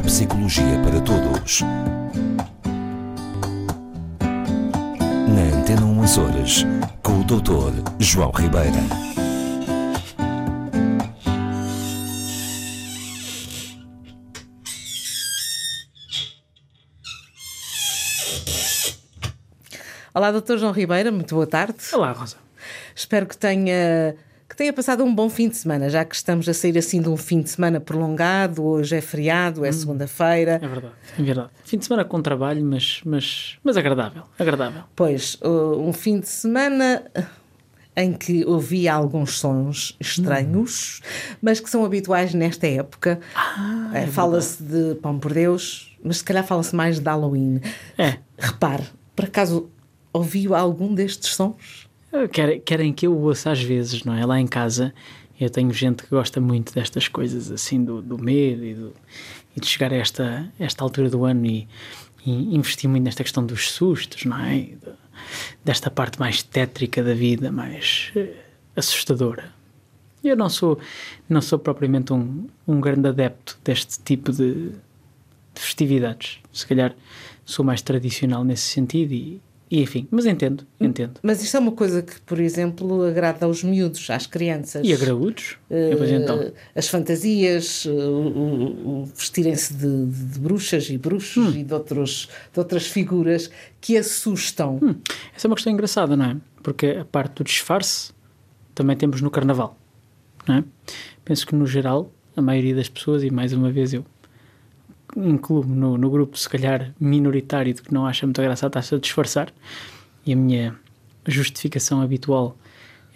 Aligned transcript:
Neuropsicologia 0.00 0.80
para 0.82 0.98
Todos. 1.02 1.60
Na 5.28 5.58
Antena 5.58 5.84
1 5.84 6.00
Horas, 6.00 6.64
com 7.02 7.20
o 7.20 7.24
Dr. 7.24 7.82
João 7.98 8.30
Ribeira. 8.30 8.78
Olá, 20.14 20.32
Dr. 20.32 20.56
João 20.56 20.72
Ribeira, 20.72 21.12
muito 21.12 21.34
boa 21.34 21.46
tarde. 21.46 21.76
Olá, 21.92 22.12
Rosa. 22.12 22.36
Espero 22.94 23.26
que 23.26 23.36
tenha, 23.36 24.16
tenha 24.60 24.74
passado 24.74 25.02
um 25.02 25.14
bom 25.14 25.30
fim 25.30 25.48
de 25.48 25.56
semana, 25.56 25.88
já 25.88 26.04
que 26.04 26.14
estamos 26.14 26.46
a 26.46 26.52
sair 26.52 26.76
assim 26.76 27.00
de 27.00 27.08
um 27.08 27.16
fim 27.16 27.40
de 27.40 27.48
semana 27.48 27.80
prolongado. 27.80 28.62
Hoje 28.62 28.94
é 28.94 29.00
feriado, 29.00 29.64
é 29.64 29.72
segunda-feira. 29.72 30.60
É 30.62 30.68
verdade, 30.68 30.94
é 31.18 31.22
verdade. 31.22 31.48
Fim 31.64 31.78
de 31.78 31.86
semana 31.86 32.04
com 32.04 32.20
trabalho, 32.20 32.62
mas, 32.62 33.00
mas, 33.06 33.56
mas 33.64 33.78
agradável, 33.78 34.24
agradável. 34.38 34.82
Pois, 34.94 35.36
uh, 35.36 35.80
um 35.80 35.94
fim 35.94 36.20
de 36.20 36.28
semana 36.28 37.02
em 37.96 38.12
que 38.12 38.44
ouvi 38.44 38.86
alguns 38.86 39.38
sons 39.38 39.96
estranhos, 39.98 41.00
mas 41.40 41.58
que 41.58 41.70
são 41.70 41.82
habituais 41.82 42.34
nesta 42.34 42.66
época. 42.66 43.18
Ah, 43.34 43.92
Eh, 43.94 44.08
Fala-se 44.08 44.62
de 44.62 44.94
pão 44.96 45.18
por 45.18 45.32
Deus, 45.32 45.96
mas 46.04 46.18
se 46.18 46.24
calhar 46.24 46.44
fala-se 46.44 46.76
mais 46.76 46.98
de 47.00 47.06
Halloween. 47.06 47.62
É. 47.96 48.18
Repare, 48.38 48.84
por 49.16 49.24
acaso 49.24 49.70
ouviu 50.12 50.54
algum 50.54 50.94
destes 50.94 51.34
sons? 51.34 51.88
Querem, 52.32 52.60
querem 52.60 52.92
que 52.92 53.06
eu 53.06 53.16
ouça 53.16 53.50
às 53.52 53.62
vezes, 53.62 54.02
não 54.04 54.14
é? 54.14 54.24
Lá 54.26 54.40
em 54.40 54.46
casa 54.46 54.92
eu 55.40 55.48
tenho 55.48 55.72
gente 55.72 56.02
que 56.02 56.10
gosta 56.10 56.40
muito 56.40 56.74
destas 56.74 57.08
coisas, 57.08 57.50
assim, 57.50 57.82
do, 57.82 58.02
do 58.02 58.18
medo 58.18 58.64
e, 58.64 58.74
do- 58.74 58.92
e 59.56 59.60
de 59.60 59.66
chegar 59.66 59.92
a 59.92 59.96
esta, 59.96 60.52
esta 60.58 60.84
altura 60.84 61.08
do 61.08 61.24
ano 61.24 61.46
e, 61.46 61.66
e 62.26 62.54
investir 62.54 62.90
muito 62.90 63.04
nesta 63.04 63.22
questão 63.22 63.46
dos 63.46 63.70
sustos, 63.70 64.24
não 64.24 64.38
é? 64.38 64.56
De- 64.58 64.76
desta 65.64 65.90
parte 65.90 66.18
mais 66.18 66.42
tétrica 66.42 67.02
da 67.02 67.14
vida, 67.14 67.50
mais 67.52 68.10
eh, 68.16 68.34
assustadora. 68.76 69.52
Eu 70.22 70.36
não 70.36 70.48
sou, 70.50 70.78
não 71.28 71.40
sou 71.40 71.58
propriamente 71.58 72.12
um, 72.12 72.46
um 72.66 72.80
grande 72.80 73.08
adepto 73.08 73.58
deste 73.64 73.98
tipo 74.02 74.32
de, 74.32 74.70
de 74.72 75.60
festividades. 75.60 76.38
Se 76.52 76.66
calhar 76.66 76.94
sou 77.46 77.64
mais 77.64 77.80
tradicional 77.80 78.44
nesse 78.44 78.64
sentido 78.68 79.12
e, 79.12 79.40
e 79.70 79.80
enfim, 79.82 80.08
mas 80.10 80.26
entendo, 80.26 80.66
entendo. 80.80 81.20
Mas 81.22 81.42
isto 81.42 81.56
é 81.56 81.60
uma 81.60 81.70
coisa 81.72 82.02
que, 82.02 82.20
por 82.22 82.40
exemplo, 82.40 83.04
agrada 83.04 83.46
aos 83.46 83.62
miúdos, 83.62 84.10
às 84.10 84.26
crianças. 84.26 84.84
E 84.84 84.92
a 84.92 84.96
graúdos? 84.96 85.56
Eh, 85.70 85.94
Pois 85.96 86.10
então. 86.10 86.52
As 86.74 86.88
fantasias, 86.88 87.84
o, 87.84 87.90
o- 87.92 89.02
o 89.02 89.04
vestirem-se 89.14 89.72
de, 89.74 90.06
de 90.06 90.38
bruxas 90.40 90.90
e 90.90 90.98
bruxos 90.98 91.54
Hum. 91.54 91.58
e 91.60 91.62
de, 91.64 91.72
outros, 91.72 92.28
de 92.52 92.58
outras 92.58 92.86
figuras 92.86 93.50
que 93.80 93.96
assustam. 93.96 94.78
Hum. 94.82 94.94
Essa 95.36 95.46
é 95.46 95.48
uma 95.48 95.54
questão 95.54 95.72
engraçada, 95.72 96.16
não 96.16 96.24
é? 96.24 96.36
Porque 96.62 96.86
a 97.00 97.04
parte 97.04 97.34
do 97.36 97.44
disfarce 97.44 98.12
também 98.74 98.96
temos 98.96 99.20
no 99.20 99.30
carnaval, 99.30 99.78
não 100.48 100.56
é? 100.56 100.64
Penso 101.24 101.46
que 101.46 101.54
no 101.54 101.66
geral, 101.66 102.12
a 102.36 102.42
maioria 102.42 102.74
das 102.74 102.88
pessoas, 102.88 103.22
e 103.22 103.30
mais 103.30 103.52
uma 103.52 103.70
vez 103.70 103.92
eu 103.94 104.04
incluo-me 105.16 105.74
no, 105.74 105.98
no 105.98 106.10
grupo, 106.10 106.38
se 106.38 106.48
calhar 106.48 106.92
minoritário, 107.00 107.74
de 107.74 107.82
que 107.82 107.92
não 107.92 108.06
acha 108.06 108.26
muita 108.26 108.42
graça 108.42 108.66
a 108.66 108.68
estar-se 108.68 108.94
a 108.94 108.98
disfarçar, 108.98 109.52
e 110.24 110.32
a 110.32 110.36
minha 110.36 110.76
justificação 111.26 112.00
habitual 112.00 112.56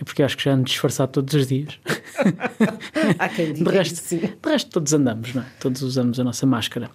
é 0.00 0.04
porque 0.04 0.22
eu 0.22 0.26
acho 0.26 0.36
que 0.36 0.44
já 0.44 0.52
ando 0.52 0.64
disfarçado 0.64 1.12
todos 1.12 1.32
os 1.34 1.46
dias. 1.46 1.78
Há 3.18 3.28
quem 3.28 3.46
De 3.46 3.52
diga 3.54 3.70
resto, 3.70 4.00
que 4.02 4.08
sim. 4.08 4.18
de 4.18 4.32
resto, 4.44 4.70
todos 4.70 4.92
andamos, 4.92 5.34
não 5.34 5.42
é? 5.42 5.46
Todos 5.60 5.82
usamos 5.82 6.18
a 6.18 6.24
nossa 6.24 6.44
máscara. 6.46 6.90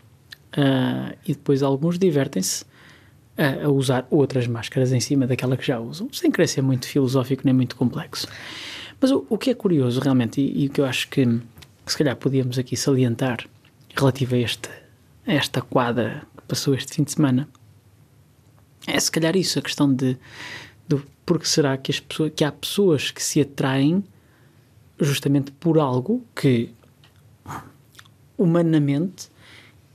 Ah, 0.56 1.14
e 1.26 1.34
depois 1.34 1.64
alguns 1.64 1.98
divertem-se 1.98 2.66
a, 3.38 3.66
a 3.66 3.70
usar 3.70 4.06
outras 4.10 4.48
máscaras 4.48 4.92
em 4.92 5.00
cima 5.00 5.26
daquela 5.26 5.56
que 5.56 5.66
já 5.66 5.80
usam, 5.80 6.10
sem 6.12 6.30
querer 6.30 6.48
ser 6.48 6.62
muito 6.62 6.88
filosófico 6.88 7.44
nem 7.46 7.54
muito 7.54 7.76
complexo. 7.76 8.28
Mas 9.00 9.12
o, 9.12 9.26
o 9.30 9.38
que 9.38 9.50
é 9.50 9.54
curioso 9.54 10.02
realmente, 10.02 10.42
e, 10.42 10.64
e 10.66 10.68
o 10.68 10.70
que 10.70 10.82
eu 10.82 10.86
acho 10.86 11.08
que, 11.10 11.26
que 11.26 11.92
se 11.92 11.98
calhar 11.98 12.16
podíamos 12.18 12.60
aqui 12.60 12.76
salientar 12.76 13.46
relativo 13.96 14.36
a, 14.36 14.38
este, 14.40 14.70
esta 15.26 15.62
quadra 15.62 16.24
que 16.38 16.44
passou 16.44 16.74
este 16.74 16.94
fim 16.96 17.04
de 17.04 17.12
semana, 17.12 17.48
é 18.88 19.00
se 19.00 19.12
calhar 19.12 19.36
isso, 19.36 19.60
a 19.60 19.62
questão 19.62 19.94
de 19.94 20.18
do 20.88 21.04
porque 21.26 21.46
será 21.46 21.78
que, 21.78 21.92
as 21.92 22.00
pessoas, 22.00 22.32
que 22.36 22.44
há 22.44 22.52
pessoas 22.52 23.12
que 23.12 23.22
se 23.22 23.40
atraem 23.40 24.04
justamente 25.00 25.52
por 25.52 25.78
algo 25.78 26.26
que 26.36 26.72
humanamente 28.38 29.30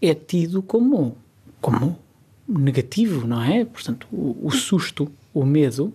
é 0.00 0.14
tido 0.14 0.62
como, 0.62 1.16
como 1.60 1.98
negativo, 2.46 3.26
não 3.26 3.42
é? 3.42 3.64
Portanto, 3.64 4.06
o, 4.12 4.46
o 4.46 4.50
susto, 4.52 5.10
o 5.32 5.44
medo, 5.44 5.92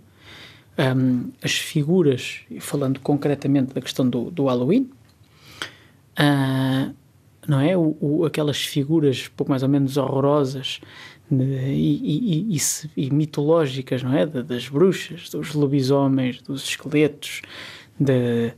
hum, 0.78 1.32
as 1.42 1.54
figuras, 1.54 2.42
falando 2.60 3.00
concretamente 3.00 3.74
da 3.74 3.82
questão 3.82 4.10
do, 4.10 4.30
do 4.32 4.46
Halloween, 4.46 4.90
ah, 6.18 6.92
não 7.48 7.60
é? 7.60 7.76
O, 7.78 7.96
o- 8.00 8.26
aquelas 8.26 8.58
figuras 8.64 9.28
pouco 9.36 9.50
mais 9.52 9.64
ou 9.64 9.70
menos 9.70 9.98
horrorosas 9.98 10.80
né, 11.32 11.72
e, 11.74 12.52
e- 12.54 12.58
e- 12.58 13.06
e 13.06 13.10
mitológicas, 13.12 14.02
não 14.04 14.14
é? 14.16 14.26
Da- 14.26 14.42
Das 14.42 14.68
bruxas, 14.68 15.30
dos 15.30 15.54
lobisomens, 15.54 16.42
dos 16.42 16.64
esqueletos, 16.70 17.42
de... 18.00 18.54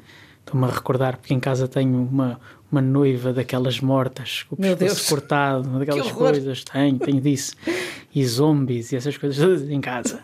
Estou-me 0.45 0.65
a 0.65 0.69
recordar 0.71 1.17
porque 1.17 1.33
em 1.33 1.39
casa 1.39 1.67
tenho 1.67 1.95
uma, 2.01 2.39
uma 2.71 2.81
noiva 2.81 3.31
daquelas 3.31 3.79
mortas, 3.79 4.43
com 4.43 4.55
o 4.55 4.57
pescoço 4.57 5.09
cortado, 5.09 5.69
daquelas 5.79 6.07
coisas, 6.33 6.63
tenho, 6.63 6.99
tenho 6.99 7.21
disso. 7.21 7.53
E 8.13 8.25
zombies 8.25 8.91
e 8.91 8.97
essas 8.97 9.15
coisas 9.17 9.37
todas 9.41 9.69
em 9.69 9.79
casa. 9.79 10.19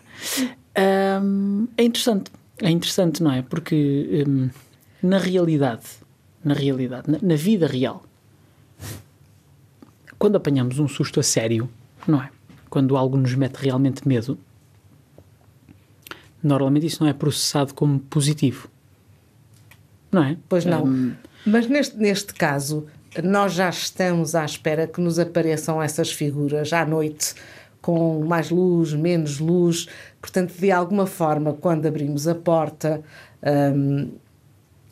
Hum, 1.22 1.66
é 1.76 1.84
interessante, 1.84 2.30
é 2.62 2.70
interessante, 2.70 3.22
não 3.22 3.32
é? 3.32 3.40
Porque 3.42 4.24
hum, 4.28 4.50
na 5.02 5.16
realidade, 5.18 5.84
na 6.44 6.52
realidade, 6.54 7.10
na, 7.10 7.18
na 7.22 7.34
vida 7.34 7.66
real, 7.66 8.02
quando 10.18 10.36
apanhamos 10.36 10.78
um 10.78 10.88
susto 10.88 11.20
a 11.20 11.22
sério, 11.22 11.68
não 12.06 12.22
é? 12.22 12.30
Quando 12.68 12.96
algo 12.96 13.16
nos 13.16 13.34
mete 13.34 13.56
realmente 13.56 14.06
medo, 14.06 14.38
normalmente 16.42 16.86
isso 16.86 17.02
não 17.02 17.08
é 17.08 17.12
processado 17.12 17.74
como 17.74 17.98
positivo. 17.98 18.68
Não 20.10 20.22
é? 20.22 20.36
Pois 20.48 20.64
não. 20.64 20.84
Hum, 20.84 21.14
Mas 21.46 21.66
neste, 21.66 21.96
neste 21.96 22.34
caso, 22.34 22.86
nós 23.22 23.52
já 23.54 23.68
estamos 23.68 24.34
à 24.34 24.44
espera 24.44 24.86
que 24.86 25.00
nos 25.00 25.18
apareçam 25.18 25.82
essas 25.82 26.10
figuras 26.10 26.72
à 26.72 26.84
noite, 26.84 27.34
com 27.80 28.24
mais 28.24 28.50
luz, 28.50 28.92
menos 28.94 29.38
luz. 29.38 29.86
Portanto, 30.20 30.52
de 30.58 30.70
alguma 30.70 31.06
forma, 31.06 31.52
quando 31.54 31.86
abrimos 31.86 32.26
a 32.26 32.34
porta 32.34 33.02
hum, 33.74 34.10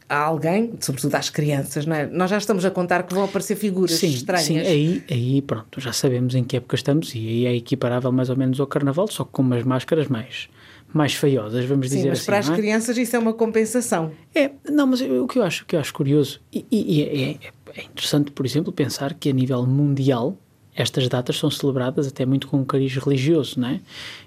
a 0.09 0.19
alguém, 0.19 0.73
sobretudo 0.81 1.15
às 1.17 1.29
crianças, 1.31 1.85
não 1.85 1.97
é? 1.97 2.07
nós 2.07 2.31
já 2.31 2.39
estamos 2.39 2.65
a 2.65 2.71
contar 2.71 3.03
que 3.03 3.13
vão 3.15 3.25
aparecer 3.25 3.57
figuras 3.57 3.97
sim, 3.97 4.09
estranhas. 4.09 4.45
sim, 4.47 4.59
aí, 4.59 5.03
aí 5.11 5.43
pronto, 5.43 5.81
já 5.81 5.93
sabemos 5.93 6.35
em 6.35 6.45
que 6.45 6.57
época 6.57 6.77
estamos 6.77 7.13
e 7.15 7.19
aí 7.19 7.47
é 7.47 7.57
equiparável 7.57 8.13
mais 8.13 8.31
ou 8.31 8.37
menos 8.37 8.61
ao 8.61 8.67
carnaval, 8.67 9.09
só 9.09 9.25
que 9.25 9.33
com 9.33 9.43
umas 9.43 9.65
máscaras 9.65 10.07
mais, 10.07 10.49
mais 10.95 11.13
feiosas, 11.15 11.65
vamos 11.65 11.89
Sim, 11.89 11.97
dizer 11.97 12.09
mas 12.11 12.19
assim. 12.21 12.27
para 12.27 12.39
as 12.39 12.49
é? 12.51 12.55
crianças 12.55 12.97
isso 12.97 13.17
é 13.17 13.19
uma 13.19 13.33
compensação. 13.35 14.13
É, 14.35 14.51
não, 14.71 14.87
mas 14.87 15.01
o 15.01 15.27
que 15.27 15.39
eu 15.39 15.43
acho, 15.43 15.65
o 15.65 15.67
que 15.67 15.75
eu 15.75 15.81
acho 15.81 15.93
curioso 15.93 16.41
e, 16.53 16.65
e- 16.71 17.01
e 17.01 17.03
é, 17.03 17.39
é 17.81 17.85
interessante, 17.85 18.31
por 18.31 18.47
exemplo, 18.47 18.73
pensar 18.73 19.13
que 19.15 19.29
a 19.29 19.33
nível 19.33 19.67
mundial 19.67 20.37
estas 20.79 21.09
datas 21.09 21.39
são 21.39 21.51
celebradas 21.51 22.07
até 22.07 22.25
muito 22.27 22.47
com 22.49 22.59
um 22.59 22.65
cariz 22.65 22.95
religioso, 22.97 23.59
não 23.59 23.69
é? 23.69 23.75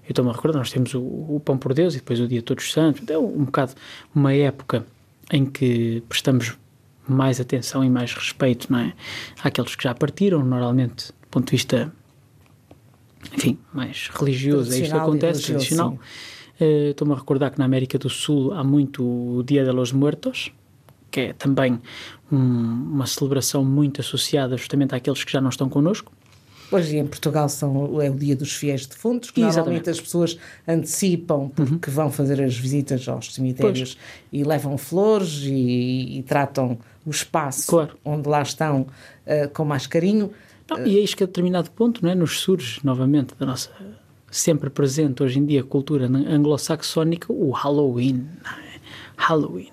Eu 0.04 0.10
estou-me 0.10 0.32
a 0.32 0.34
recordar, 0.34 0.60
nós 0.60 0.72
temos 0.72 0.94
o, 0.96 1.00
o 1.00 1.40
Pão 1.46 1.58
por 1.58 1.74
Deus 1.76 1.94
e 1.94 1.98
depois 2.00 2.20
o 2.20 2.28
Dia 2.28 2.40
de 2.40 2.44
Todos 2.46 2.66
os 2.66 2.74
Santos, 2.74 3.08
é 3.08 3.18
um 3.18 3.46
bocado 3.46 3.74
uma 4.16 4.34
época 4.34 4.84
em 5.32 5.46
que 5.46 6.02
prestamos 6.10 6.58
mais 7.08 7.40
atenção 7.40 7.84
e 7.84 7.90
mais 7.90 8.14
respeito, 8.14 8.72
não 8.72 8.80
é? 8.80 8.94
Àqueles 9.44 9.76
que 9.76 9.84
já 9.84 9.94
partiram, 9.96 10.44
normalmente, 10.44 11.08
do 11.08 11.28
ponto 11.32 11.46
de 11.46 11.52
vista, 11.52 11.92
enfim, 13.34 13.58
mais 13.74 14.10
religioso, 14.14 14.72
é 14.72 14.78
isto 14.84 14.92
acontece, 15.04 15.42
tradicional. 15.54 16.00
Eh, 16.60 16.90
Estou-me 16.92 17.14
a 17.14 17.18
recordar 17.18 17.52
que 17.52 17.60
na 17.60 17.66
América 17.66 17.98
do 17.98 18.10
Sul 18.10 18.54
há 18.54 18.64
muito 18.64 19.04
o 19.04 19.44
Dia 19.44 19.64
de 19.64 19.72
los 19.72 19.92
Muertos, 19.92 20.52
que 21.10 21.20
é 21.22 21.34
também 21.34 21.80
um- 22.32 22.38
uma 22.94 23.08
celebração 23.08 23.64
muito 23.66 24.02
associada 24.02 24.56
justamente 24.58 24.94
àqueles 24.94 25.24
que 25.24 25.32
já 25.32 25.42
não 25.42 25.50
estão 25.50 25.68
connosco. 25.70 26.12
Hoje 26.72 26.98
em 26.98 27.06
Portugal 27.08 27.50
são, 27.50 28.02
é 28.02 28.10
o 28.10 28.14
dia 28.16 28.36
dos 28.36 28.54
fiéis 28.54 28.86
defuntos, 28.86 29.32
que 29.32 29.40
Exatamente. 29.42 29.58
normalmente 29.58 29.90
as 29.90 30.00
pessoas 30.02 30.38
antecipam 30.68 31.50
porque 31.50 31.90
vão 31.90 32.12
fazer 32.12 32.42
as 32.42 32.56
visitas 32.56 33.08
aos 33.08 33.34
cemitérios 33.34 33.98
e 34.32 34.44
levam 34.44 34.78
flores 34.78 35.42
e, 35.44 36.20
e 36.20 36.24
tratam 36.28 36.78
o 37.06 37.10
espaço 37.10 37.68
Claro. 37.68 37.98
onde 38.06 38.28
lá 38.30 38.42
estão 38.42 38.88
eh, 39.26 39.48
com 39.48 39.66
mais 39.66 39.88
carinho. 39.88 40.32
Não, 40.70 40.86
e 40.86 40.98
eis 40.98 41.14
que 41.16 41.24
a 41.24 41.26
determinado 41.26 41.72
ponto 41.72 42.04
não 42.04 42.12
é, 42.12 42.16
nos 42.16 42.40
surge 42.40 42.80
novamente 42.84 43.34
da 43.40 43.46
nossa 43.46 43.72
sempre 44.32 44.70
presente 44.70 45.24
hoje 45.24 45.40
em 45.40 45.46
dia 45.46 45.64
cultura 45.64 46.06
anglo-saxónica 46.06 47.32
o 47.34 47.52
Halloween. 47.52 48.28
é? 48.46 48.80
Halloween. 49.18 49.72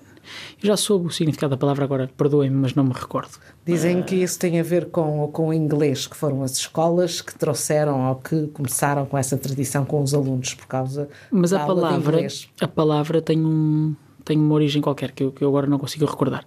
Eu 0.61 0.67
já 0.67 0.77
soube 0.77 1.07
o 1.07 1.11
significado 1.11 1.51
da 1.51 1.57
palavra 1.57 1.83
agora, 1.83 2.09
perdoem-me, 2.17 2.55
mas 2.55 2.73
não 2.73 2.83
me 2.83 2.93
recordo. 2.93 3.37
Dizem 3.65 4.01
que 4.01 4.15
isso 4.15 4.39
tem 4.39 4.59
a 4.59 4.63
ver 4.63 4.89
com, 4.89 5.27
com 5.31 5.49
o 5.49 5.53
inglês, 5.53 6.07
que 6.07 6.15
foram 6.15 6.43
as 6.43 6.53
escolas 6.53 7.21
que 7.21 7.37
trouxeram 7.37 8.09
ou 8.09 8.15
que 8.15 8.47
começaram 8.47 9.05
com 9.05 9.17
essa 9.17 9.37
tradição 9.37 9.85
com 9.85 10.01
os 10.01 10.13
alunos 10.13 10.53
por 10.53 10.67
causa 10.67 11.09
Mas 11.31 11.51
da 11.51 11.63
a 11.63 11.67
palavra, 11.67 12.27
a 12.61 12.67
palavra 12.67 13.21
tem, 13.21 13.39
um, 13.39 13.95
tem 14.23 14.37
uma 14.37 14.55
origem 14.55 14.81
qualquer 14.81 15.11
que 15.11 15.23
eu, 15.23 15.31
que 15.31 15.43
eu 15.43 15.47
agora 15.49 15.67
não 15.67 15.77
consigo 15.77 16.05
recordar. 16.05 16.45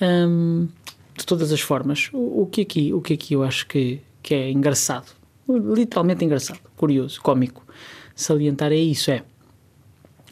Hum, 0.00 0.68
de 1.16 1.26
todas 1.26 1.52
as 1.52 1.60
formas, 1.60 2.10
o, 2.12 2.42
o 2.42 2.46
que 2.46 2.60
aqui, 2.60 2.92
o 2.92 3.00
que 3.00 3.14
aqui 3.14 3.34
eu 3.34 3.42
acho 3.42 3.66
que, 3.66 4.00
que 4.22 4.34
é 4.34 4.50
engraçado, 4.50 5.12
literalmente 5.48 6.24
engraçado, 6.24 6.60
curioso, 6.76 7.20
cómico, 7.20 7.64
salientar 8.14 8.72
é 8.72 8.76
isso, 8.76 9.10
é 9.10 9.22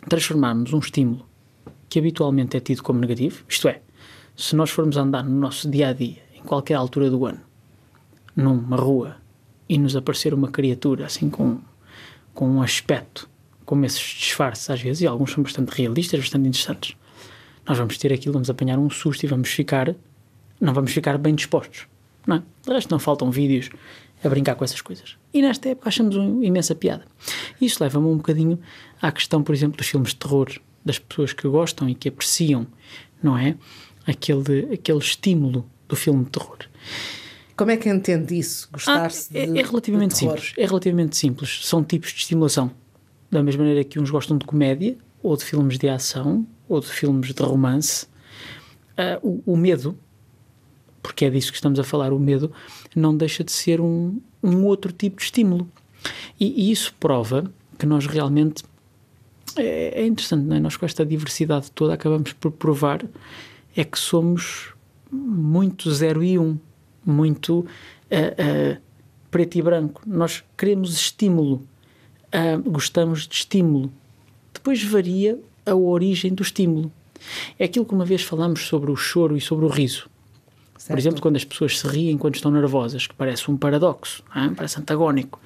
transformarmos 0.08 0.72
um 0.72 0.78
estímulo 0.78 1.26
que 1.88 1.98
habitualmente 1.98 2.56
é 2.56 2.60
tido 2.60 2.82
como 2.82 3.00
negativo, 3.00 3.44
isto 3.48 3.68
é, 3.68 3.80
se 4.36 4.54
nós 4.54 4.70
formos 4.70 4.96
andar 4.96 5.22
no 5.22 5.38
nosso 5.38 5.70
dia 5.70 5.88
a 5.88 5.92
dia, 5.92 6.22
em 6.34 6.42
qualquer 6.42 6.74
altura 6.74 7.10
do 7.10 7.24
ano, 7.24 7.40
numa 8.34 8.76
rua 8.76 9.16
e 9.68 9.78
nos 9.78 9.96
aparecer 9.96 10.34
uma 10.34 10.48
criatura 10.48 11.06
assim 11.06 11.30
com, 11.30 11.58
com 12.34 12.48
um 12.48 12.62
aspecto 12.62 13.28
como 13.64 13.84
esses 13.84 14.00
disfarces 14.00 14.70
às 14.70 14.80
vezes, 14.80 15.02
e 15.02 15.06
alguns 15.06 15.32
são 15.32 15.42
bastante 15.42 15.70
realistas, 15.70 16.20
bastante 16.20 16.48
interessantes, 16.48 16.96
nós 17.66 17.76
vamos 17.76 17.98
ter 17.98 18.12
aquilo, 18.12 18.34
vamos 18.34 18.48
apanhar 18.48 18.78
um 18.78 18.88
susto 18.88 19.24
e 19.24 19.26
vamos 19.26 19.48
ficar, 19.48 19.94
não 20.60 20.72
vamos 20.72 20.92
ficar 20.92 21.18
bem 21.18 21.34
dispostos, 21.34 21.88
não 22.24 22.36
é? 22.36 22.42
De 22.64 22.72
resto 22.72 22.90
não 22.90 23.00
faltam 23.00 23.28
vídeos 23.30 23.70
a 24.22 24.28
brincar 24.28 24.54
com 24.54 24.64
essas 24.64 24.80
coisas. 24.80 25.16
E 25.34 25.42
nesta 25.42 25.68
época 25.68 25.88
achamos 25.88 26.14
uma 26.16 26.44
imensa 26.44 26.74
piada. 26.74 27.04
Isso 27.60 27.82
leva-me 27.82 28.06
um 28.06 28.16
bocadinho 28.16 28.58
à 29.02 29.10
questão, 29.10 29.42
por 29.42 29.54
exemplo, 29.54 29.76
dos 29.76 29.88
filmes 29.88 30.10
de 30.10 30.16
terror, 30.16 30.48
das 30.86 31.00
pessoas 31.00 31.32
que 31.32 31.46
gostam 31.48 31.88
e 31.88 31.94
que 31.94 32.08
apreciam, 32.08 32.66
não 33.20 33.36
é? 33.36 33.56
Aquele, 34.06 34.72
aquele 34.72 34.98
estímulo 34.98 35.68
do 35.88 35.96
filme 35.96 36.24
de 36.24 36.30
terror. 36.30 36.58
Como 37.56 37.70
é 37.72 37.76
que 37.76 37.88
entende 37.88 38.38
isso? 38.38 38.68
Ah, 38.68 38.72
Gostar-se 38.74 39.36
é, 39.36 39.46
de 39.46 39.58
é 39.58 39.62
relativamente 39.62 40.12
de 40.12 40.18
simples. 40.18 40.54
É 40.56 40.64
relativamente 40.64 41.16
simples. 41.16 41.66
São 41.66 41.82
tipos 41.82 42.10
de 42.10 42.18
estimulação. 42.18 42.70
Da 43.30 43.42
mesma 43.42 43.64
maneira 43.64 43.82
que 43.82 43.98
uns 43.98 44.10
gostam 44.10 44.38
de 44.38 44.46
comédia, 44.46 44.96
ou 45.22 45.36
de 45.36 45.44
filmes 45.44 45.76
de 45.76 45.88
ação, 45.88 46.46
ou 46.68 46.80
de 46.80 46.86
filmes 46.86 47.34
de 47.34 47.42
romance. 47.42 48.06
Ah, 48.96 49.18
o, 49.22 49.42
o 49.44 49.56
medo, 49.56 49.98
porque 51.02 51.24
é 51.24 51.30
disso 51.30 51.50
que 51.50 51.56
estamos 51.56 51.80
a 51.80 51.84
falar, 51.84 52.12
o 52.12 52.18
medo 52.20 52.52
não 52.94 53.16
deixa 53.16 53.42
de 53.42 53.50
ser 53.50 53.80
um, 53.80 54.20
um 54.40 54.64
outro 54.64 54.92
tipo 54.92 55.16
de 55.16 55.24
estímulo. 55.24 55.68
E, 56.38 56.68
e 56.68 56.70
isso 56.70 56.94
prova 57.00 57.50
que 57.76 57.86
nós 57.86 58.06
realmente. 58.06 58.62
É, 59.56 60.02
é 60.02 60.06
interessante, 60.06 60.44
não 60.44 60.56
é? 60.56 60.60
Nós 60.60 60.76
com 60.76 60.84
esta 60.84 61.04
diversidade 61.04 61.70
toda 61.72 61.94
acabamos 61.94 62.32
por 62.34 62.50
provar 62.50 63.04
é 63.76 63.84
que 63.84 63.98
somos 63.98 64.72
muito 65.10 65.90
zero 65.92 66.22
e 66.22 66.38
um, 66.38 66.58
muito 67.04 67.66
ah, 68.10 68.16
ah, 68.38 68.80
preto 69.30 69.56
e 69.56 69.62
branco. 69.62 70.02
Nós 70.06 70.42
queremos 70.56 70.94
estímulo, 70.94 71.66
ah, 72.32 72.56
gostamos 72.64 73.26
de 73.26 73.34
estímulo. 73.34 73.92
Depois 74.52 74.82
varia 74.82 75.38
a 75.64 75.74
origem 75.74 76.32
do 76.32 76.42
estímulo. 76.42 76.90
É 77.58 77.64
aquilo 77.64 77.84
que 77.84 77.94
uma 77.94 78.04
vez 78.04 78.22
falámos 78.22 78.66
sobre 78.66 78.90
o 78.90 78.96
choro 78.96 79.36
e 79.36 79.40
sobre 79.40 79.64
o 79.64 79.68
riso. 79.68 80.08
Por 80.74 80.80
Certo. 80.80 80.98
exemplo, 80.98 81.22
quando 81.22 81.36
as 81.36 81.44
pessoas 81.44 81.78
se 81.78 81.88
riem 81.88 82.16
quando 82.16 82.36
estão 82.36 82.50
nervosas, 82.50 83.06
que 83.06 83.14
parece 83.14 83.50
um 83.50 83.56
paradoxo, 83.56 84.22
é? 84.34 84.48
parece 84.54 84.78
antagónico. 84.78 85.40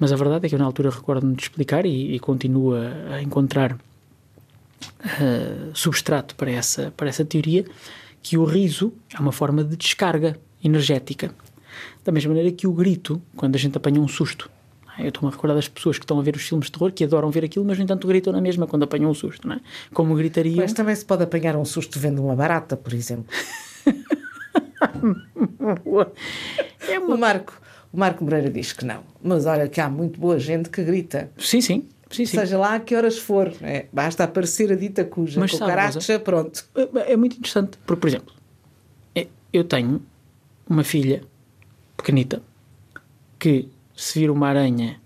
Mas 0.00 0.12
a 0.12 0.16
verdade 0.16 0.46
é 0.46 0.48
que 0.48 0.54
eu 0.54 0.58
na 0.58 0.64
altura 0.64 0.90
recordo-me 0.90 1.36
de 1.36 1.42
explicar 1.42 1.84
e, 1.84 2.14
e 2.14 2.18
continuo 2.18 2.74
a, 2.74 3.16
a 3.16 3.22
encontrar 3.22 3.78
ah, 5.02 5.70
substrato 5.74 6.34
para 6.34 6.50
essa, 6.50 6.92
para 6.96 7.08
essa 7.08 7.24
teoria, 7.24 7.64
que 8.22 8.36
o 8.36 8.44
riso 8.44 8.92
é 9.14 9.20
uma 9.20 9.32
forma 9.32 9.62
de 9.62 9.76
descarga 9.76 10.36
energética. 10.62 11.34
Da 12.04 12.12
mesma 12.12 12.34
maneira 12.34 12.54
que 12.54 12.66
o 12.66 12.72
grito, 12.72 13.20
quando 13.36 13.54
a 13.56 13.58
gente 13.58 13.76
apanha 13.76 14.00
um 14.00 14.08
susto. 14.08 14.50
Eu 14.98 15.08
estou-me 15.08 15.28
a 15.28 15.30
recordar 15.30 15.56
das 15.56 15.68
pessoas 15.68 15.98
que 15.98 16.04
estão 16.04 16.18
a 16.18 16.22
ver 16.22 16.36
os 16.36 16.42
filmes 16.42 16.66
de 16.66 16.72
terror, 16.72 16.92
que 16.92 17.04
adoram 17.04 17.30
ver 17.30 17.44
aquilo, 17.44 17.64
mas 17.64 17.78
no 17.78 17.84
entanto 17.84 18.06
gritam 18.06 18.32
na 18.32 18.40
mesma 18.40 18.66
quando 18.66 18.82
apanham 18.82 19.10
um 19.10 19.14
susto, 19.14 19.48
não 19.48 19.54
é? 19.54 19.60
Como 19.94 20.14
gritariam. 20.14 20.56
Mas 20.56 20.74
também 20.74 20.94
se 20.94 21.04
pode 21.04 21.22
apanhar 21.22 21.56
um 21.56 21.64
susto 21.64 21.98
vendo 21.98 22.22
uma 22.22 22.36
barata, 22.36 22.76
por 22.76 22.92
exemplo. 22.92 23.26
É 26.88 26.98
uma 26.98 27.14
O 27.14 27.18
Marco, 27.18 27.60
o 27.92 27.98
Marco 27.98 28.22
Moreira 28.24 28.50
diz 28.50 28.72
que 28.72 28.84
não. 28.84 29.02
Mas 29.22 29.46
olha 29.46 29.68
que 29.68 29.80
há 29.80 29.88
muito 29.88 30.18
boa 30.20 30.38
gente 30.38 30.68
que 30.70 30.82
grita. 30.82 31.30
Sim, 31.38 31.60
sim. 31.60 31.88
Sim, 32.10 32.26
sim. 32.26 32.38
Seja 32.38 32.58
lá 32.58 32.74
a 32.74 32.80
que 32.80 32.94
horas 32.94 33.18
for. 33.18 33.52
né? 33.60 33.84
Basta 33.92 34.24
aparecer 34.24 34.72
a 34.72 34.74
dita 34.74 35.04
cuja. 35.04 35.38
Mas 35.38 35.52
com 35.52 35.58
sabe, 35.58 35.70
caracha, 35.70 36.18
pronto. 36.18 36.64
É, 36.74 37.12
é 37.12 37.16
muito 37.16 37.36
interessante, 37.36 37.78
porque, 37.86 38.00
por 38.00 38.08
exemplo, 38.08 38.34
é- 39.14 39.28
eu 39.52 39.62
tenho 39.62 40.02
uma 40.68 40.82
filha 40.82 41.22
pequenita 41.96 42.42
que, 43.38 43.68
se 43.96 44.18
vir 44.18 44.30
uma 44.30 44.48
aranha 44.48 45.00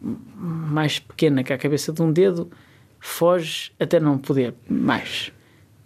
mais 0.00 0.98
pequena 1.00 1.42
que 1.42 1.52
a 1.52 1.58
cabeça 1.58 1.92
de 1.92 2.00
um 2.02 2.12
dedo, 2.12 2.48
foge 3.00 3.72
até 3.80 3.98
não 3.98 4.16
poder 4.16 4.54
mais. 4.68 5.32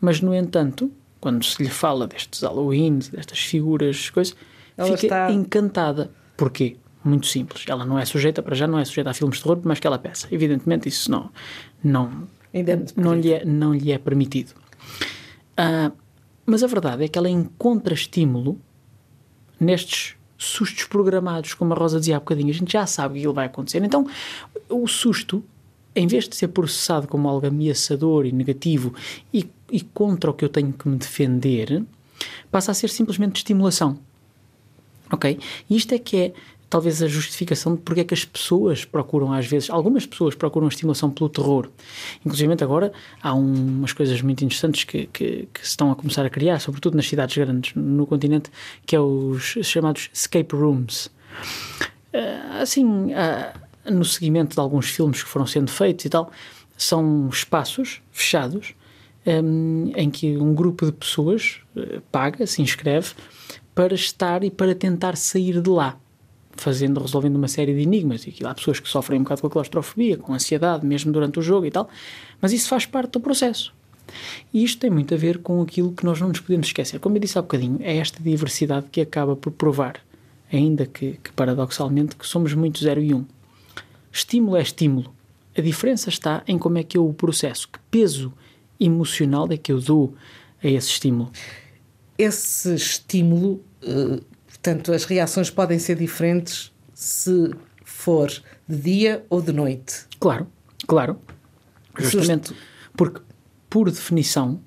Mas, 0.01 0.21
no 0.21 0.35
entanto, 0.35 0.91
quando 1.21 1.45
se 1.45 1.63
lhe 1.63 1.71
fala 1.71 2.07
destes 2.07 2.43
Halloweens, 2.43 3.09
destas 3.09 3.39
figuras, 3.39 4.11
coisas, 4.11 4.35
Ela 4.77 4.89
fica 4.97 5.07
está- 5.07 5.31
encantada. 5.33 6.11
Porquê? 6.37 6.77
Muito 7.05 7.27
simples. 7.27 7.65
Ela 7.69 7.85
não 7.85 7.99
é 7.99 8.05
sujeita, 8.05 8.43
para 8.43 8.55
já 8.55 8.67
não 8.67 8.79
é 8.79 8.85
sujeita 8.85 9.11
a 9.11 9.15
filmes 9.15 9.39
de 9.39 9.43
terror, 9.43 9.61
mas 9.65 9.81
que 9.81 9.87
ela 9.87 9.99
peça. 9.99 10.29
Evidentemente, 10.31 10.89
isso 10.89 11.11
não, 11.11 11.31
não, 11.83 12.29
é 12.53 12.63
não, 12.97 13.15
lhe 13.15 13.33
é, 13.33 13.45
não 13.45 13.75
lhe 13.75 13.91
é 13.91 13.99
permitido. 13.99 14.53
Ah, 15.57 15.91
mas 16.47 16.63
a 16.63 16.67
verdade 16.67 17.05
é 17.05 17.09
que 17.09 17.19
ela 17.19 17.29
encontra 17.29 17.95
estímulo 17.95 18.59
nestes 19.59 20.17
sustos 20.37 20.85
programados, 20.85 21.55
como 21.55 21.73
a 21.73 21.77
Rosa 21.77 21.99
dizia 21.99 22.17
há 22.17 22.21
bocadinho. 22.21 22.51
A 22.51 22.55
gente 22.55 22.73
já 22.73 22.87
sabe 22.87 23.21
que 23.21 23.29
vai 23.29 23.47
acontecer. 23.47 23.83
Então, 23.83 24.07
o 24.69 24.87
susto, 24.89 25.43
em 25.95 26.07
vez 26.07 26.29
de 26.29 26.37
ser 26.37 26.49
processado 26.49 27.07
como 27.07 27.29
algo 27.29 27.47
ameaçador 27.47 28.27
e 28.27 28.33
negativo 28.33 28.95
e, 29.33 29.49
e 29.71 29.81
contra 29.81 30.31
o 30.31 30.35
que 30.35 30.45
eu 30.45 30.49
tenho 30.49 30.73
que 30.73 30.89
me 30.89 30.97
defender, 30.97 31.85
passa 32.51 32.73
a 32.73 32.75
ser 32.75 32.91
simplesmente 32.91 33.37
estimulação. 33.37 33.99
Ok? 35.13 35.39
E 35.69 35.77
isto 35.77 35.95
é 35.95 35.99
que 35.99 36.17
é 36.17 36.33
talvez 36.71 37.03
a 37.03 37.07
justificação 37.07 37.75
de 37.75 37.83
porque 37.83 38.01
é 38.01 38.05
que 38.05 38.15
as 38.15 38.25
pessoas 38.25 38.83
procuram 38.83 39.31
às 39.31 39.47
vezes, 39.47 39.69
algumas 39.69 40.07
pessoas 40.07 40.35
procuram 40.35 40.67
a 40.67 40.71
estimulação 40.71 41.11
pelo 41.11 41.29
terror. 41.29 41.69
Inclusive 42.25 42.51
agora 42.63 42.91
há 43.23 43.35
um- 43.35 43.53
umas 43.79 43.93
coisas 43.93 44.23
muito 44.23 44.43
interessantes 44.43 44.85
que, 44.85 45.07
que, 45.13 45.49
que 45.53 45.61
se 45.61 45.67
estão 45.73 45.93
a 45.93 45.95
começar 45.95 46.25
a 46.25 46.31
criar, 46.31 46.59
sobretudo 46.61 46.97
nas 46.97 47.07
cidades 47.07 47.37
grandes 47.37 47.75
no 47.75 48.07
continente, 48.07 48.51
que 48.87 48.97
é 48.97 49.01
os 49.01 49.59
chamados 49.63 50.09
escape 50.15 50.57
rooms. 50.57 51.11
Ah, 52.15 52.61
assim, 52.63 53.13
ah, 53.15 53.53
no 53.91 54.05
seguimento 54.05 54.55
de 54.55 54.61
alguns 54.61 54.87
filmes 54.89 55.23
que 55.23 55.29
foram 55.29 55.47
sendo 55.47 55.71
feitos 55.71 56.05
e 56.05 56.09
tal, 56.09 56.31
são 56.77 57.29
espaços 57.29 58.01
fechados 58.11 58.75
hum, 59.27 59.93
em 59.95 60.11
que 60.11 60.37
um 60.37 60.55
grupo 60.55 60.87
de 60.87 60.93
pessoas 60.93 61.57
eh, 61.77 62.01
paga, 62.11 62.47
se 62.47 62.61
inscreve, 62.63 63.11
para 63.75 63.95
estar 63.95 64.45
e 64.45 64.51
para 64.51 64.75
tentar 64.75 65.17
sair 65.17 65.61
de 65.61 65.71
lá, 65.71 65.99
fazendo, 66.53 67.01
resolvendo 67.01 67.37
uma 67.37 67.49
série 67.49 67.75
de 67.75 67.81
enigmas. 67.81 68.27
E 68.27 68.35
há 68.45 68.55
pessoas 68.55 68.81
que 68.81 68.89
sofrem 68.89 69.21
um 69.21 69.23
bocado 69.23 69.41
com 69.41 69.47
a 69.47 69.51
claustrofobia, 69.51 70.17
com 70.17 70.35
ansiedade, 70.35 70.85
mesmo 70.87 71.13
durante 71.13 71.39
o 71.39 71.43
jogo 71.43 71.67
e 71.67 71.71
tal, 71.71 71.89
mas 72.41 72.53
isso 72.53 72.69
faz 72.69 72.87
parte 72.87 73.13
do 73.13 73.21
processo. 73.21 73.73
E 74.53 74.63
isto 74.63 74.81
tem 74.81 74.91
muito 74.91 75.15
a 75.15 75.17
ver 75.17 75.39
com 75.39 75.63
aquilo 75.63 75.93
que 75.93 76.05
nós 76.05 76.21
não 76.21 76.29
nos 76.29 76.41
podemos 76.41 76.67
esquecer. 76.67 77.01
Como 77.01 77.17
eu 77.17 77.21
disse 77.21 77.39
há 77.39 77.43
bocadinho, 77.43 77.79
é 77.81 77.97
esta 77.97 78.23
diversidade 78.23 78.87
que 78.91 79.01
acaba 79.01 79.35
por 79.35 79.53
provar, 79.53 80.01
ainda 80.53 80.85
que, 80.87 81.19
que 81.23 81.33
paradoxalmente, 81.33 82.17
que 82.17 82.27
somos 82.27 82.53
muito 82.55 82.81
zero 82.81 83.01
e 83.01 83.15
um. 83.15 83.25
Estímulo 84.13 84.57
é 84.57 84.63
estímulo. 84.63 85.15
A 85.57 85.61
diferença 85.61 86.09
está 86.09 86.43
em 86.47 86.59
como 86.59 86.79
é 86.79 86.83
que 86.83 86.99
eu 86.99 87.07
o 87.07 87.15
processo, 87.15 87.69
que 87.69 87.79
peso 87.91 88.33
emocional 88.79 89.49
é 89.51 89.57
que 89.57 89.73
eu 89.73 89.81
dou 89.81 90.15
a 90.63 90.69
esse 90.69 90.89
estímulo. 90.89 91.31
Esse 92.23 92.75
estímulo, 92.75 93.65
eh, 93.83 94.21
portanto, 94.47 94.93
as 94.93 95.05
reações 95.05 95.51
podem 95.51 95.79
ser 95.81 95.97
diferentes 95.97 96.73
se 96.95 97.51
for 97.85 98.31
de 98.69 98.77
dia 98.77 99.27
ou 99.29 99.43
de 99.43 99.53
noite. 99.53 100.07
Claro, 100.21 100.47
claro. 100.87 101.19
Justamente 101.99 102.55
porque, 102.97 103.21
por 103.69 103.91
definição, 103.91 104.61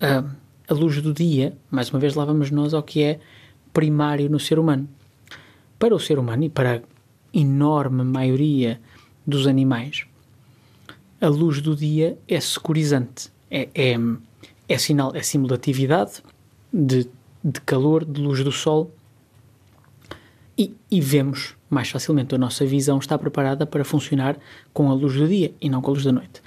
a, 0.00 0.24
a 0.68 0.74
luz 0.74 1.00
do 1.00 1.14
dia, 1.14 1.56
mais 1.70 1.88
uma 1.90 2.00
vez 2.00 2.16
lá 2.16 2.24
vamos 2.24 2.50
nós 2.50 2.74
ao 2.74 2.82
que 2.82 3.00
é 3.00 3.20
primário 3.72 4.28
no 4.28 4.40
ser 4.40 4.58
humano. 4.58 4.88
Para 5.78 5.94
o 5.94 6.00
ser 6.00 6.18
humano 6.18 6.42
e 6.42 6.48
para 6.48 6.78
a 6.78 6.80
enorme 7.32 8.02
maioria 8.02 8.80
dos 9.24 9.46
animais, 9.46 10.04
a 11.20 11.28
luz 11.28 11.60
do 11.60 11.76
dia 11.76 12.18
é 12.26 12.40
securizante. 12.40 13.30
É, 13.48 13.68
é, 13.72 13.96
é 14.68 14.78
sinal, 14.78 15.14
é 15.14 15.22
símbolo 15.22 15.54
de 16.72 17.08
de, 17.42 17.60
calor, 17.60 18.04
de 18.04 18.20
luz 18.20 18.42
do 18.42 18.52
sol 18.52 18.92
e, 20.56 20.74
e, 20.90 21.00
vemos 21.00 21.56
mais 21.70 21.88
facilmente, 21.88 22.34
a 22.34 22.38
nossa 22.38 22.66
visão 22.66 22.98
está 22.98 23.16
preparada 23.16 23.64
para 23.64 23.84
funcionar 23.84 24.36
com 24.72 24.90
a 24.90 24.94
luz 24.94 25.14
do 25.14 25.28
dia 25.28 25.52
e 25.60 25.68
não 25.68 25.80
com 25.80 25.90
a 25.90 25.94
luz 25.94 26.04
da 26.04 26.10
noite. 26.10 26.42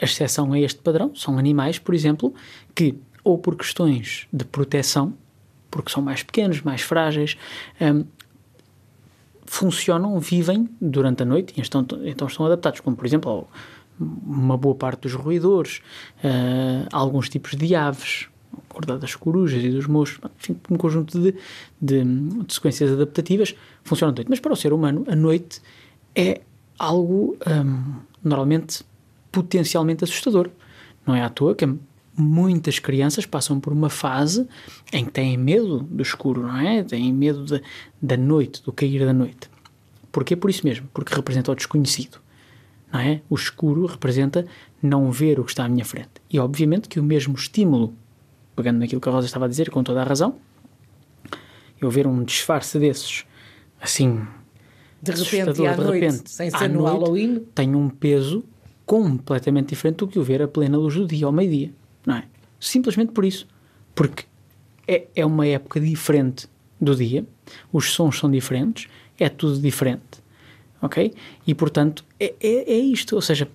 A 0.00 0.04
exceção 0.04 0.52
a 0.52 0.60
este 0.60 0.80
padrão 0.80 1.14
são 1.14 1.38
animais, 1.38 1.78
por 1.78 1.94
exemplo, 1.94 2.34
que, 2.74 2.98
ou 3.22 3.38
por 3.38 3.56
questões 3.56 4.26
de 4.32 4.44
proteção, 4.44 5.14
porque 5.70 5.90
são 5.90 6.02
mais 6.02 6.22
pequenos, 6.22 6.60
mais 6.60 6.82
frágeis, 6.82 7.38
um, 7.80 8.04
funcionam, 9.46 10.18
vivem 10.18 10.68
durante 10.80 11.22
a 11.22 11.26
noite 11.26 11.54
e 11.56 11.60
estão, 11.62 11.86
então 12.04 12.26
estão 12.26 12.44
adaptados, 12.44 12.80
como 12.80 12.96
por 12.96 13.06
exemplo 13.06 13.48
uma 13.98 14.58
boa 14.58 14.74
parte 14.74 15.02
dos 15.02 15.14
roedores, 15.14 15.80
uh, 16.18 16.88
alguns 16.92 17.28
tipos 17.28 17.54
de 17.54 17.74
aves, 17.76 18.28
acordar 18.74 18.98
das 18.98 19.14
corujas 19.14 19.62
e 19.62 19.70
dos 19.70 19.86
moços, 19.86 20.18
enfim, 20.40 20.56
um 20.68 20.76
conjunto 20.76 21.18
de, 21.20 21.34
de, 21.80 22.04
de, 22.04 22.54
sequências 22.54 22.90
adaptativas 22.90 23.54
funcionam 23.84 24.12
à 24.12 24.16
noite. 24.16 24.28
Mas 24.28 24.40
para 24.40 24.52
o 24.52 24.56
ser 24.56 24.72
humano, 24.72 25.04
a 25.08 25.14
noite 25.14 25.62
é 26.14 26.40
algo 26.78 27.36
um, 27.46 27.94
normalmente 28.22 28.84
potencialmente 29.30 30.02
assustador. 30.02 30.50
Não 31.06 31.14
é 31.14 31.22
à 31.22 31.28
toa 31.28 31.54
que 31.54 31.66
muitas 32.16 32.78
crianças 32.78 33.26
passam 33.26 33.58
por 33.60 33.72
uma 33.72 33.90
fase 33.90 34.46
em 34.92 35.04
que 35.04 35.12
têm 35.12 35.36
medo 35.36 35.80
do 35.80 36.02
escuro, 36.02 36.42
não 36.42 36.56
é? 36.56 36.82
Têm 36.82 37.12
medo 37.12 37.44
de, 37.44 37.62
da 38.00 38.16
noite, 38.16 38.62
do 38.62 38.72
cair 38.72 39.04
da 39.04 39.12
noite. 39.12 39.50
Porquê? 40.12 40.36
Por 40.36 40.48
isso 40.48 40.64
mesmo, 40.64 40.88
porque 40.94 41.14
representa 41.14 41.50
o 41.50 41.54
desconhecido. 41.54 42.18
Não 42.92 43.00
é? 43.00 43.20
O 43.28 43.34
escuro 43.34 43.86
representa 43.86 44.46
não 44.80 45.10
ver 45.10 45.40
o 45.40 45.44
que 45.44 45.50
está 45.50 45.64
à 45.64 45.68
minha 45.68 45.84
frente. 45.84 46.10
E 46.30 46.38
obviamente 46.38 46.88
que 46.88 47.00
o 47.00 47.02
mesmo 47.02 47.34
estímulo 47.34 47.94
pegando 48.54 48.78
naquilo 48.78 49.00
que 49.00 49.08
a 49.08 49.12
Rosa 49.12 49.26
estava 49.26 49.46
a 49.46 49.48
dizer, 49.48 49.70
com 49.70 49.82
toda 49.82 50.00
a 50.00 50.04
razão, 50.04 50.36
eu 51.80 51.90
ver 51.90 52.06
um 52.06 52.22
disfarce 52.22 52.78
desses, 52.78 53.24
assim, 53.80 54.26
de 55.02 55.12
repente, 55.12 55.66
à 55.66 55.72
de 55.72 55.80
noite, 55.82 56.00
repente, 56.00 56.30
sem 56.30 56.50
ser 56.50 56.68
no 56.68 56.82
noite, 56.82 56.92
Halloween, 56.92 57.46
tem 57.54 57.74
um 57.74 57.90
peso 57.90 58.44
completamente 58.86 59.70
diferente 59.70 59.96
do 59.96 60.08
que 60.08 60.18
o 60.18 60.22
ver 60.22 60.42
a 60.42 60.48
plena 60.48 60.78
luz 60.78 60.94
do 60.94 61.06
dia, 61.06 61.26
ao 61.26 61.32
meio-dia, 61.32 61.72
não 62.06 62.16
é? 62.16 62.24
Simplesmente 62.58 63.12
por 63.12 63.24
isso. 63.24 63.46
Porque 63.94 64.24
é, 64.86 65.06
é 65.14 65.26
uma 65.26 65.46
época 65.46 65.80
diferente 65.80 66.48
do 66.80 66.94
dia, 66.94 67.26
os 67.72 67.92
sons 67.92 68.18
são 68.18 68.30
diferentes, 68.30 68.88
é 69.18 69.28
tudo 69.28 69.60
diferente, 69.60 70.22
ok? 70.80 71.12
E, 71.46 71.54
portanto, 71.54 72.04
é, 72.18 72.34
é, 72.40 72.72
é 72.72 72.78
isto, 72.78 73.14
ou 73.14 73.22
seja, 73.22 73.48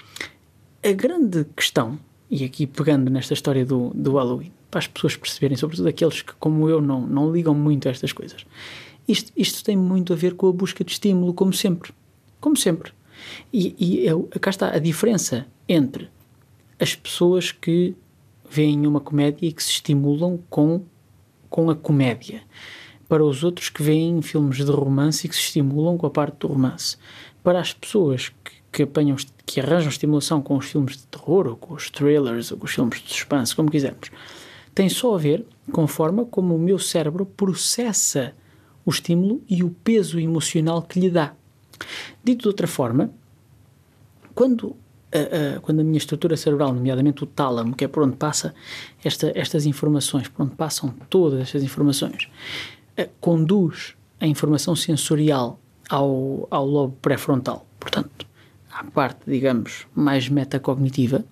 a 0.84 0.92
grande 0.92 1.46
questão, 1.56 2.00
e 2.30 2.44
aqui 2.44 2.66
pegando 2.66 3.10
nesta 3.10 3.34
história 3.34 3.66
do, 3.66 3.92
do 3.94 4.16
Halloween, 4.16 4.52
para 4.70 4.80
as 4.80 4.88
pessoas 4.88 5.16
perceberem, 5.16 5.58
sobretudo 5.58 5.88
aqueles 5.88 6.22
que, 6.22 6.34
como 6.34 6.70
eu, 6.70 6.82
não, 6.82 7.02
não 7.02 7.32
ligam 7.32 7.54
muito 7.54 7.88
a 7.88 7.92
estas 7.92 8.12
coisas. 8.12 8.46
Isto, 9.08 9.32
isto 9.36 9.64
tem 9.64 9.76
muito 9.76 10.14
a 10.14 10.16
ver 10.16 10.36
com 10.36 10.48
a 10.48 10.52
busca 10.52 10.84
de 10.84 10.92
estímulo, 10.92 11.34
como 11.34 11.52
sempre. 11.52 11.92
Como 12.40 12.56
sempre. 12.56 12.92
E, 13.52 13.76
e 13.78 14.06
eu, 14.06 14.30
cá 14.40 14.50
está 14.50 14.74
a 14.74 14.80
diferença 14.80 15.48
entre 15.68 16.10
as 16.80 16.96
pessoas 16.96 17.52
que 17.52 17.96
veem 18.50 18.88
uma 18.88 19.00
comédia 19.00 19.48
e 19.48 19.52
que 19.52 19.64
se 19.64 19.72
estimulam 19.72 20.40
com, 20.50 20.84
com 21.50 21.70
a 21.70 21.76
comédia, 21.76 22.42
para 23.08 23.24
os 23.24 23.44
outros 23.44 23.70
que 23.70 23.82
veem 23.82 24.22
filmes 24.22 24.58
de 24.58 24.72
romance 24.72 25.26
e 25.26 25.30
que 25.30 25.36
se 25.36 25.42
estimulam 25.42 25.98
com 25.98 26.06
a 26.06 26.10
parte 26.10 26.38
do 26.40 26.48
romance, 26.48 26.96
para 27.44 27.60
as 27.60 27.74
pessoas 27.74 28.30
que, 28.30 28.52
que 28.72 28.84
apanham, 28.84 29.16
que 29.46 29.60
arranjam 29.60 29.90
estimulação 29.90 30.42
com 30.42 30.56
os 30.58 30.68
filmes 30.68 30.98
de 30.98 31.08
terror, 31.08 31.48
ou 31.48 31.56
com 31.56 31.74
os 31.74 31.90
trailers, 31.90 32.52
ou 32.52 32.58
com 32.58 32.66
os 32.66 32.74
filmes 32.74 33.02
de 33.02 33.10
suspense, 33.10 33.56
como 33.56 33.72
quisermos 33.72 34.12
tem 34.80 34.88
só 34.88 35.14
a 35.14 35.18
ver 35.18 35.46
com 35.74 35.84
a 35.84 35.88
forma 35.90 36.24
como 36.24 36.56
o 36.56 36.58
meu 36.58 36.80
cérebro 36.80 37.26
processa 37.26 38.34
o 38.86 38.90
estímulo 38.90 39.44
e 39.50 39.62
o 39.62 39.72
peso 39.72 40.18
emocional 40.18 40.82
que 40.84 41.02
lhe 41.02 41.10
dá. 41.10 41.34
Dito 42.24 42.44
de 42.44 42.48
outra 42.48 42.66
forma, 42.66 43.12
quando 44.34 44.78
a, 45.12 45.58
a, 45.58 45.60
quando 45.60 45.82
a 45.82 45.84
minha 45.84 45.98
estrutura 45.98 46.38
cerebral, 46.38 46.74
nomeadamente 46.74 47.22
o 47.26 47.28
tálamo, 47.28 47.76
que 47.76 47.84
é 47.84 47.90
por 47.90 48.04
onde 48.04 48.16
passa 48.16 48.56
esta, 49.04 49.34
estas 49.36 49.66
informações, 49.66 50.30
por 50.30 50.44
onde 50.44 50.56
passam 50.56 50.96
todas 51.10 51.42
estas 51.42 51.62
informações, 51.62 52.30
a, 52.98 53.06
conduz 53.20 53.96
a 54.18 54.28
informação 54.28 54.78
sensorial 54.78 55.60
ao, 55.90 56.48
ao 56.50 56.66
lobo 56.66 56.96
pré-frontal, 57.02 57.68
portanto, 57.78 58.26
à 58.72 58.86
parte, 58.86 59.24
digamos, 59.28 59.86
mais 59.94 60.30
metacognitiva, 60.30 61.26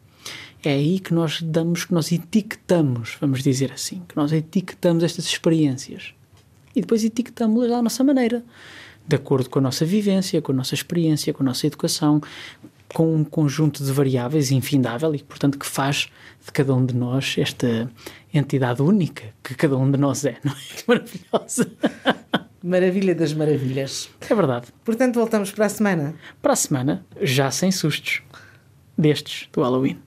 é 0.63 0.71
aí 0.71 0.99
que 0.99 1.13
nós 1.13 1.41
damos, 1.41 1.85
que 1.85 1.93
nós 1.93 2.11
etiquetamos, 2.11 3.17
vamos 3.19 3.43
dizer 3.43 3.71
assim, 3.71 4.01
que 4.07 4.15
nós 4.15 4.31
etiquetamos 4.31 5.03
estas 5.03 5.25
experiências. 5.25 6.13
E 6.75 6.81
depois 6.81 7.03
etiquetamos-las 7.03 7.71
à 7.71 7.81
nossa 7.81 8.03
maneira, 8.03 8.43
de 9.07 9.15
acordo 9.15 9.49
com 9.49 9.59
a 9.59 9.61
nossa 9.61 9.85
vivência, 9.85 10.41
com 10.41 10.51
a 10.51 10.55
nossa 10.55 10.75
experiência, 10.75 11.33
com 11.33 11.43
a 11.43 11.45
nossa 11.45 11.65
educação, 11.65 12.21
com 12.93 13.15
um 13.15 13.23
conjunto 13.23 13.83
de 13.83 13.91
variáveis 13.91 14.51
infindável 14.51 15.13
e, 15.13 15.19
portanto, 15.23 15.57
que 15.57 15.65
faz 15.65 16.09
de 16.45 16.51
cada 16.51 16.73
um 16.73 16.85
de 16.85 16.95
nós 16.95 17.35
esta 17.37 17.89
entidade 18.33 18.81
única 18.81 19.23
que 19.43 19.55
cada 19.55 19.77
um 19.77 19.89
de 19.89 19.97
nós 19.97 20.25
é, 20.25 20.37
não 20.43 20.53
é? 20.53 20.55
Maravilhosa. 20.87 21.71
Maravilha 22.63 23.15
das 23.15 23.33
maravilhas. 23.33 24.09
É 24.29 24.33
verdade. 24.33 24.67
Portanto, 24.83 25.15
voltamos 25.15 25.51
para 25.51 25.65
a 25.65 25.69
semana. 25.69 26.15
Para 26.41 26.53
a 26.53 26.55
semana, 26.55 27.05
já 27.21 27.49
sem 27.51 27.71
sustos 27.71 28.21
destes 28.97 29.47
do 29.53 29.61
Halloween. 29.61 30.06